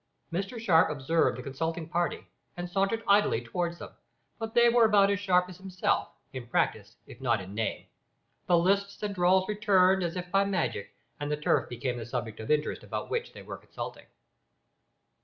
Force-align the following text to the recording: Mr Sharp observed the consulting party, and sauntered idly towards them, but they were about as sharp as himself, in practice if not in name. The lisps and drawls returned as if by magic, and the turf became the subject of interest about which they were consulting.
Mr 0.33 0.59
Sharp 0.59 0.89
observed 0.89 1.37
the 1.37 1.43
consulting 1.43 1.87
party, 1.87 2.25
and 2.57 2.67
sauntered 2.67 3.03
idly 3.07 3.39
towards 3.39 3.77
them, 3.77 3.91
but 4.39 4.55
they 4.55 4.67
were 4.67 4.85
about 4.85 5.11
as 5.11 5.19
sharp 5.19 5.47
as 5.47 5.57
himself, 5.59 6.07
in 6.33 6.47
practice 6.47 6.95
if 7.05 7.21
not 7.21 7.39
in 7.39 7.53
name. 7.53 7.85
The 8.47 8.57
lisps 8.57 9.03
and 9.03 9.13
drawls 9.13 9.47
returned 9.47 10.01
as 10.01 10.15
if 10.15 10.31
by 10.31 10.43
magic, 10.43 10.95
and 11.19 11.31
the 11.31 11.37
turf 11.37 11.69
became 11.69 11.97
the 11.99 12.07
subject 12.07 12.39
of 12.39 12.49
interest 12.49 12.81
about 12.83 13.11
which 13.11 13.33
they 13.33 13.43
were 13.43 13.57
consulting. 13.57 14.07